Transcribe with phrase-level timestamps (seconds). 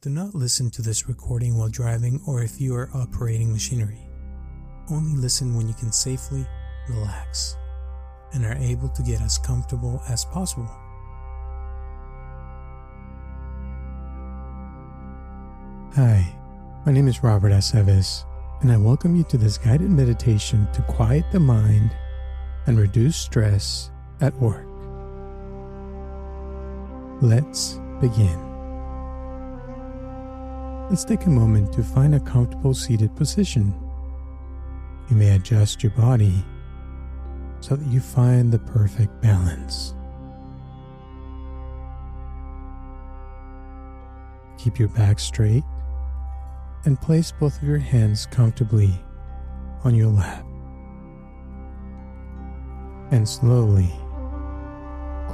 [0.00, 4.08] Do not listen to this recording while driving or if you are operating machinery.
[4.92, 6.46] Only listen when you can safely
[6.88, 7.56] relax
[8.32, 10.70] and are able to get as comfortable as possible.
[15.96, 16.32] Hi,
[16.86, 18.24] my name is Robert Aceves,
[18.60, 21.90] and I welcome you to this guided meditation to quiet the mind
[22.66, 23.90] and reduce stress
[24.20, 24.64] at work.
[27.20, 28.47] Let's begin.
[30.90, 33.74] Let's take a moment to find a comfortable seated position.
[35.10, 36.32] You may adjust your body
[37.60, 39.94] so that you find the perfect balance.
[44.56, 45.62] Keep your back straight
[46.86, 48.98] and place both of your hands comfortably
[49.84, 50.42] on your lap.
[53.10, 53.92] And slowly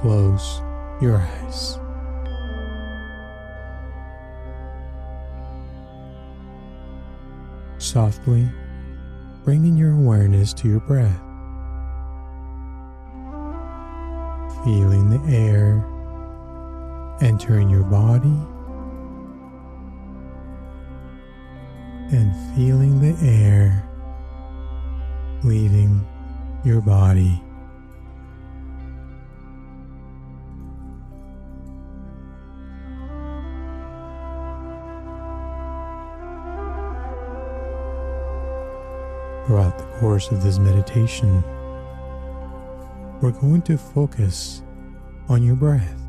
[0.00, 0.62] close
[1.02, 1.81] your eyes.
[7.92, 8.48] Softly
[9.44, 11.20] bringing your awareness to your breath.
[14.64, 15.84] Feeling the air
[17.20, 18.34] entering your body
[22.16, 23.86] and feeling the air
[25.44, 26.00] leaving
[26.64, 27.42] your body.
[39.52, 41.44] Throughout the course of this meditation,
[43.20, 44.62] we're going to focus
[45.28, 46.00] on your breath.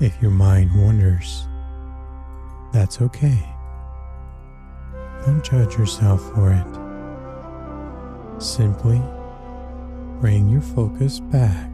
[0.00, 1.46] If your mind wanders,
[2.72, 3.38] that's okay.
[5.24, 6.66] Don't judge yourself for it.
[8.42, 9.00] Simply
[10.20, 11.70] bring your focus back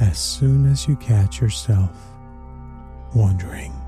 [0.00, 1.90] as soon as you catch yourself
[3.12, 3.79] wandering.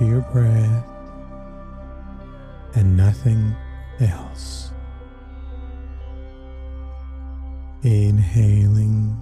[0.00, 0.86] To your breath
[2.74, 3.54] and nothing
[4.00, 4.70] else.
[7.82, 9.14] Inhaling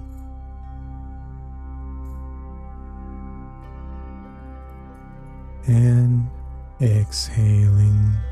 [5.66, 6.28] and
[6.80, 8.27] exhaling.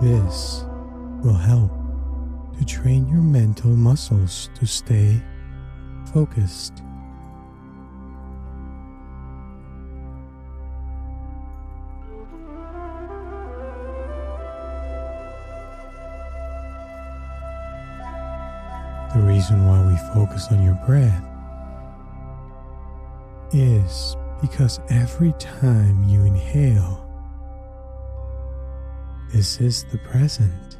[0.00, 0.64] This
[1.22, 1.70] will help
[2.58, 5.20] to train your mental muscles to stay
[6.14, 6.76] focused.
[19.12, 21.24] The reason why we focus on your breath
[23.52, 27.09] is because every time you inhale,
[29.32, 30.76] this is the present.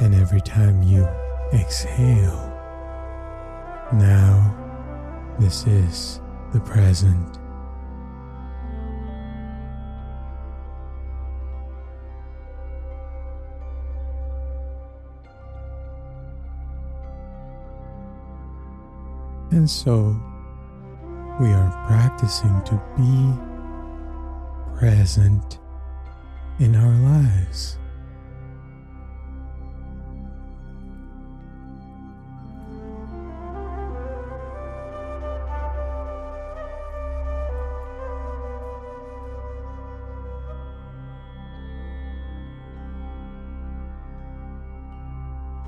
[0.00, 1.04] And every time you
[1.54, 2.54] exhale,
[3.94, 4.54] now
[5.38, 6.20] this is
[6.52, 7.38] the present.
[19.50, 20.14] And so
[21.40, 23.32] we are practicing to be
[24.76, 25.60] present
[26.58, 27.78] in our lives.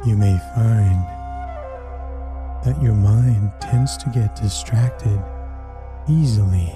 [0.04, 1.04] You may find
[2.64, 5.22] that your mind tends to get distracted
[6.08, 6.74] easily.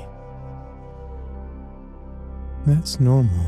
[2.67, 3.47] That's normal.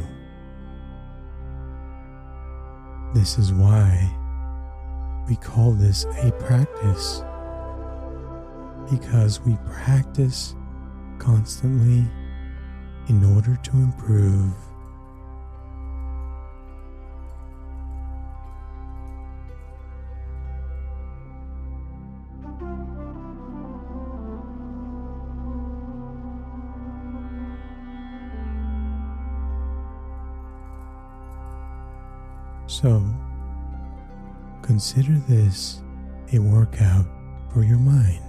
[3.15, 4.13] This is why
[5.29, 7.23] we call this a practice.
[8.91, 10.55] Because we practice
[11.19, 12.05] constantly
[13.09, 14.53] in order to improve.
[32.83, 33.03] So,
[34.61, 35.81] consider this
[36.35, 37.07] a workout
[37.51, 38.21] for your mind.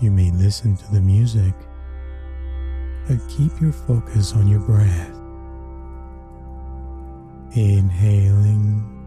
[0.00, 1.52] You may listen to the music,
[3.08, 5.10] but keep your focus on your breath.
[7.54, 9.01] Inhaling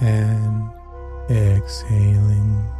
[0.00, 0.70] and
[1.30, 2.75] exhaling.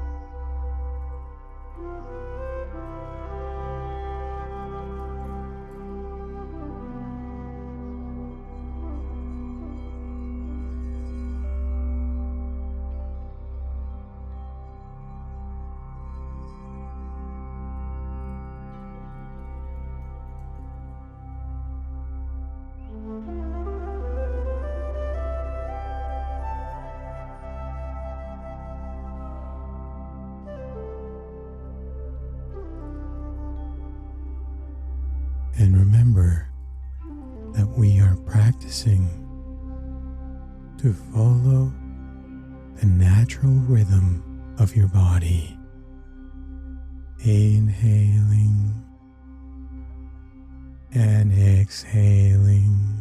[35.58, 36.49] And remember
[37.55, 39.08] that we are practicing
[40.79, 41.73] to follow
[42.76, 45.58] the natural rhythm of your body.
[47.25, 48.85] Inhaling
[50.93, 52.96] and exhaling.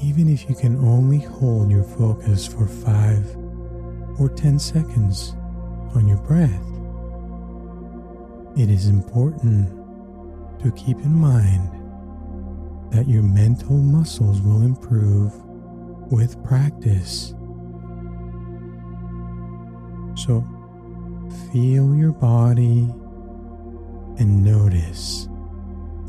[0.00, 3.36] Even if you can only hold your focus for 5
[4.18, 5.34] or 10 seconds
[5.94, 6.50] on your breath,
[8.56, 9.68] it is important
[10.62, 11.70] to keep in mind
[12.92, 15.32] that your mental muscles will improve
[16.12, 17.34] with practice.
[20.14, 20.46] So
[21.50, 22.88] feel your body
[24.18, 25.26] and notice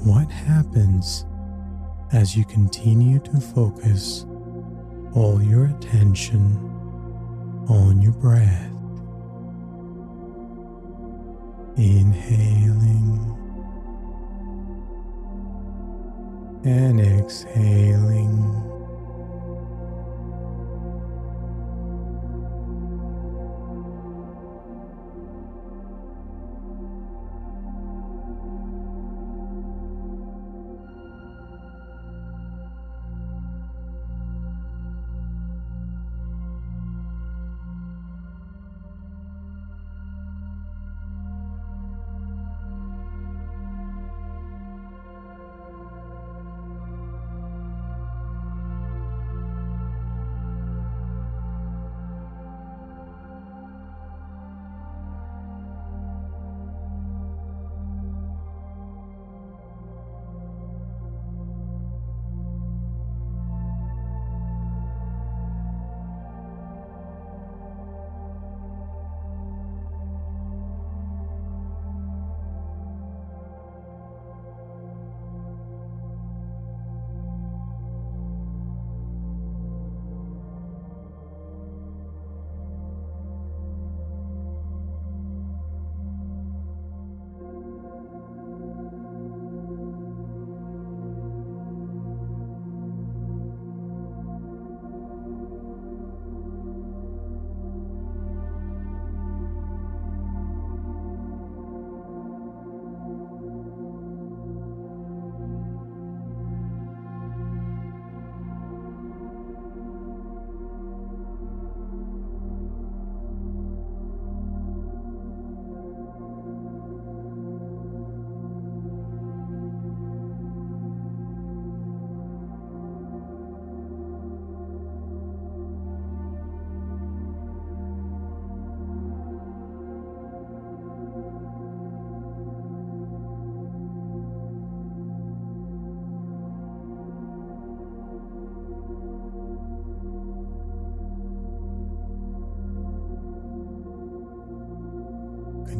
[0.03, 1.25] what happens
[2.13, 4.25] as you continue to focus
[5.15, 6.55] all your attention
[7.67, 8.69] on your breath.
[11.75, 13.19] Inhaling
[16.63, 18.82] and exhaling.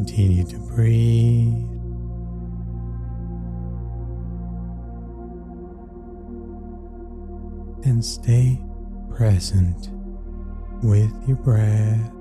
[0.06, 1.64] Continue to breathe.
[7.86, 8.62] And stay
[9.16, 9.90] present
[10.84, 12.12] with your breath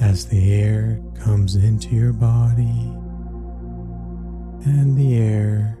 [0.00, 2.92] as the air comes into your body
[4.66, 5.78] and the air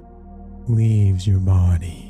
[0.66, 2.03] leaves your body.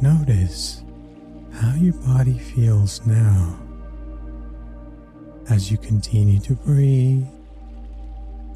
[0.00, 0.82] Notice
[1.52, 3.56] how your body feels now
[5.48, 7.26] as you continue to breathe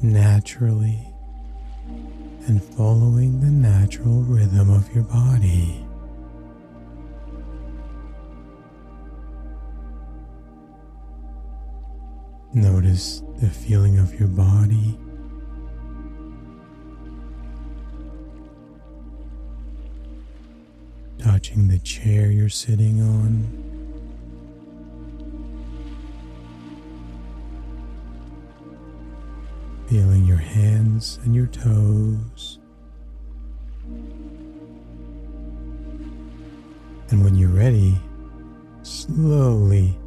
[0.01, 0.99] naturally
[2.47, 5.85] and following the natural rhythm of your body.
[12.53, 14.99] Notice the feeling of your body
[21.57, 23.63] touching the chair you're sitting on.
[29.87, 32.59] Feeling your hands and your toes.
[37.09, 37.97] And when you're ready,
[38.83, 39.97] slowly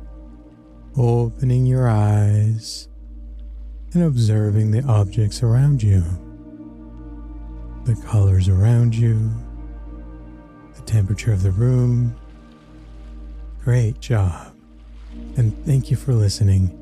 [0.96, 2.88] opening your eyes
[3.94, 6.02] and observing the objects around you,
[7.84, 9.30] the colors around you
[10.90, 12.16] temperature of the room.
[13.62, 14.52] Great job.
[15.36, 16.76] And thank you for listening.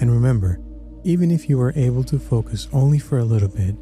[0.00, 0.60] And remember,
[1.02, 3.74] even if you are able to focus only for a little bit,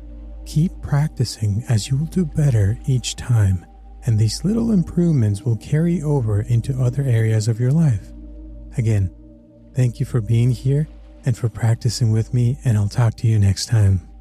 [0.46, 3.66] keep practicing as you will do better each time.
[4.06, 8.12] And these little improvements will carry over into other areas of your life.
[8.76, 9.10] Again,
[9.74, 10.88] thank you for being here
[11.24, 14.11] and for practicing with me, and I'll talk to you next time.